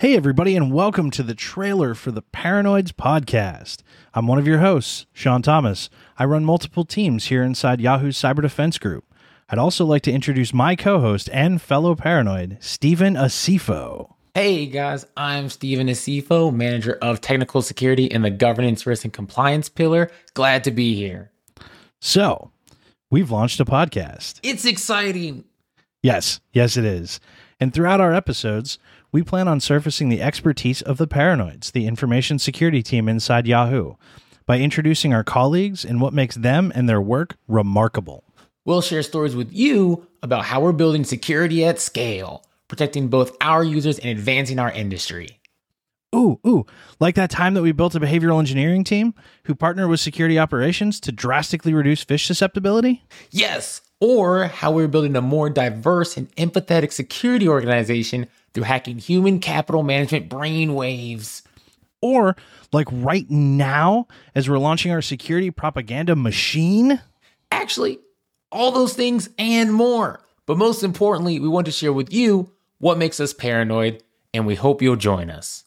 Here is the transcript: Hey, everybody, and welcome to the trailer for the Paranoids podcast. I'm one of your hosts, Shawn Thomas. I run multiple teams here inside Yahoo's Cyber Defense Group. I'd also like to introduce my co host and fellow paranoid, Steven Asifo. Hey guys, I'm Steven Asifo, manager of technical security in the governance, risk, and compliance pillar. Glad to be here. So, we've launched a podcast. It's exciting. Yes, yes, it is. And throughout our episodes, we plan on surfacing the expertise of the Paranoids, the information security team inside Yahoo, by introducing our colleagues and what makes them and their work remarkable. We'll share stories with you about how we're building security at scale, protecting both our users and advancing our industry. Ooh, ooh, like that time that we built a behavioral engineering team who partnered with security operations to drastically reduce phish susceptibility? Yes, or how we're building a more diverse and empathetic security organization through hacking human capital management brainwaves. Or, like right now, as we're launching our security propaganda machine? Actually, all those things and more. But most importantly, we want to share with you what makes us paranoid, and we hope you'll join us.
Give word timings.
Hey, 0.00 0.16
everybody, 0.16 0.56
and 0.56 0.72
welcome 0.72 1.10
to 1.10 1.22
the 1.22 1.34
trailer 1.34 1.94
for 1.94 2.10
the 2.10 2.22
Paranoids 2.22 2.90
podcast. 2.90 3.82
I'm 4.14 4.26
one 4.26 4.38
of 4.38 4.46
your 4.46 4.60
hosts, 4.60 5.04
Shawn 5.12 5.42
Thomas. 5.42 5.90
I 6.16 6.24
run 6.24 6.42
multiple 6.42 6.86
teams 6.86 7.26
here 7.26 7.42
inside 7.42 7.82
Yahoo's 7.82 8.16
Cyber 8.16 8.40
Defense 8.40 8.78
Group. 8.78 9.04
I'd 9.50 9.58
also 9.58 9.84
like 9.84 10.00
to 10.04 10.10
introduce 10.10 10.54
my 10.54 10.74
co 10.74 11.00
host 11.00 11.28
and 11.34 11.60
fellow 11.60 11.94
paranoid, 11.94 12.56
Steven 12.60 13.12
Asifo. 13.12 14.14
Hey 14.32 14.64
guys, 14.64 15.04
I'm 15.18 15.50
Steven 15.50 15.88
Asifo, 15.88 16.50
manager 16.50 16.96
of 17.02 17.20
technical 17.20 17.60
security 17.60 18.06
in 18.06 18.22
the 18.22 18.30
governance, 18.30 18.86
risk, 18.86 19.04
and 19.04 19.12
compliance 19.12 19.68
pillar. 19.68 20.10
Glad 20.32 20.64
to 20.64 20.70
be 20.70 20.94
here. 20.94 21.30
So, 22.00 22.52
we've 23.10 23.30
launched 23.30 23.60
a 23.60 23.66
podcast. 23.66 24.40
It's 24.42 24.64
exciting. 24.64 25.44
Yes, 26.02 26.40
yes, 26.54 26.78
it 26.78 26.86
is. 26.86 27.20
And 27.60 27.74
throughout 27.74 28.00
our 28.00 28.14
episodes, 28.14 28.78
we 29.12 29.22
plan 29.22 29.46
on 29.46 29.60
surfacing 29.60 30.08
the 30.08 30.22
expertise 30.22 30.80
of 30.80 30.96
the 30.96 31.06
Paranoids, 31.06 31.72
the 31.72 31.86
information 31.86 32.38
security 32.38 32.82
team 32.82 33.06
inside 33.06 33.46
Yahoo, 33.46 33.96
by 34.46 34.58
introducing 34.58 35.12
our 35.12 35.22
colleagues 35.22 35.84
and 35.84 36.00
what 36.00 36.14
makes 36.14 36.36
them 36.36 36.72
and 36.74 36.88
their 36.88 37.00
work 37.00 37.36
remarkable. 37.46 38.24
We'll 38.64 38.80
share 38.80 39.02
stories 39.02 39.36
with 39.36 39.52
you 39.52 40.06
about 40.22 40.46
how 40.46 40.62
we're 40.62 40.72
building 40.72 41.04
security 41.04 41.64
at 41.64 41.78
scale, 41.78 42.44
protecting 42.66 43.08
both 43.08 43.36
our 43.40 43.62
users 43.62 43.98
and 43.98 44.08
advancing 44.10 44.58
our 44.58 44.72
industry. 44.72 45.40
Ooh, 46.14 46.40
ooh, 46.46 46.66
like 46.98 47.14
that 47.14 47.30
time 47.30 47.54
that 47.54 47.62
we 47.62 47.72
built 47.72 47.94
a 47.94 48.00
behavioral 48.00 48.40
engineering 48.40 48.84
team 48.84 49.14
who 49.44 49.54
partnered 49.54 49.88
with 49.88 50.00
security 50.00 50.38
operations 50.38 50.98
to 51.00 51.12
drastically 51.12 51.72
reduce 51.72 52.04
phish 52.04 52.26
susceptibility? 52.26 53.04
Yes, 53.30 53.82
or 54.00 54.46
how 54.46 54.72
we're 54.72 54.88
building 54.88 55.14
a 55.14 55.20
more 55.20 55.50
diverse 55.50 56.16
and 56.16 56.34
empathetic 56.36 56.92
security 56.92 57.46
organization 57.46 58.26
through 58.52 58.64
hacking 58.64 58.98
human 58.98 59.38
capital 59.38 59.82
management 59.82 60.28
brainwaves. 60.28 61.42
Or, 62.02 62.34
like 62.72 62.88
right 62.90 63.30
now, 63.30 64.08
as 64.34 64.48
we're 64.48 64.58
launching 64.58 64.90
our 64.90 65.02
security 65.02 65.50
propaganda 65.50 66.16
machine? 66.16 67.00
Actually, 67.50 67.98
all 68.50 68.72
those 68.72 68.94
things 68.94 69.28
and 69.38 69.72
more. 69.72 70.20
But 70.46 70.56
most 70.56 70.82
importantly, 70.82 71.38
we 71.38 71.48
want 71.48 71.66
to 71.66 71.72
share 71.72 71.92
with 71.92 72.12
you 72.12 72.50
what 72.78 72.98
makes 72.98 73.20
us 73.20 73.34
paranoid, 73.34 74.02
and 74.32 74.46
we 74.46 74.54
hope 74.54 74.80
you'll 74.80 74.96
join 74.96 75.30
us. 75.30 75.64